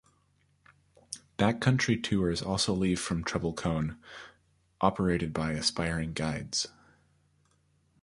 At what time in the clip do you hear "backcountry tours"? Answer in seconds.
1.37-2.41